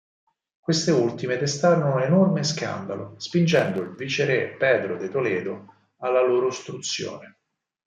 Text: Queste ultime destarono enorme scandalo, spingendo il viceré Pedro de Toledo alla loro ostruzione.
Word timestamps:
Queste 0.59 0.89
ultime 0.91 1.37
destarono 1.37 1.99
enorme 1.99 2.43
scandalo, 2.43 3.13
spingendo 3.19 3.81
il 3.83 3.93
viceré 3.93 4.55
Pedro 4.57 4.97
de 4.97 5.09
Toledo 5.09 5.75
alla 5.97 6.25
loro 6.25 6.47
ostruzione. 6.47 7.37